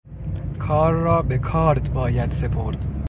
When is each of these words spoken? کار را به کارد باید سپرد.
کار 0.59 0.93
را 0.93 1.21
به 1.21 1.37
کارد 1.37 1.93
باید 1.93 2.31
سپرد. 2.31 2.85